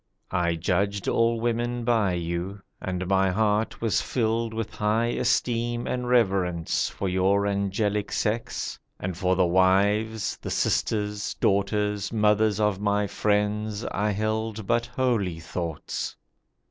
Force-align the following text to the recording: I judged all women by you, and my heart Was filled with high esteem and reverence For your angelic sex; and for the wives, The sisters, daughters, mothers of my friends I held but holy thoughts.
I 0.31 0.55
judged 0.55 1.07
all 1.07 1.39
women 1.39 1.83
by 1.83 2.13
you, 2.13 2.59
and 2.81 3.05
my 3.05 3.29
heart 3.29 3.81
Was 3.81 4.01
filled 4.01 4.51
with 4.51 4.73
high 4.73 5.09
esteem 5.09 5.85
and 5.85 6.09
reverence 6.09 6.89
For 6.89 7.07
your 7.07 7.45
angelic 7.45 8.11
sex; 8.11 8.79
and 8.99 9.15
for 9.15 9.35
the 9.35 9.45
wives, 9.45 10.37
The 10.41 10.49
sisters, 10.49 11.35
daughters, 11.35 12.11
mothers 12.11 12.59
of 12.59 12.79
my 12.81 13.05
friends 13.05 13.85
I 13.91 14.09
held 14.09 14.65
but 14.65 14.87
holy 14.87 15.39
thoughts. 15.39 16.17